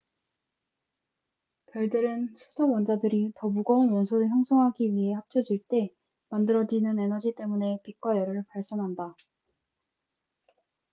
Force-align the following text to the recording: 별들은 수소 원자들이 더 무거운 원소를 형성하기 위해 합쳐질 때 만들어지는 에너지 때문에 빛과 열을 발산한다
별들은 1.67 2.33
수소 2.35 2.67
원자들이 2.71 3.33
더 3.35 3.49
무거운 3.49 3.91
원소를 3.91 4.29
형성하기 4.31 4.91
위해 4.95 5.13
합쳐질 5.13 5.61
때 5.67 5.89
만들어지는 6.29 6.97
에너지 6.97 7.35
때문에 7.35 7.77
빛과 7.83 8.17
열을 8.17 8.43
발산한다 8.49 9.13